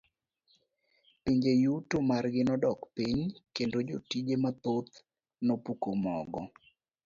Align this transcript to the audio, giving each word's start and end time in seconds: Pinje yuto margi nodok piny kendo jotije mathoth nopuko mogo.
Pinje 1.23 1.51
yuto 1.63 1.95
margi 2.09 2.41
nodok 2.47 2.79
piny 2.95 3.19
kendo 3.55 3.77
jotije 3.89 4.33
mathoth 4.43 4.93
nopuko 5.45 5.87
mogo. 6.03 6.41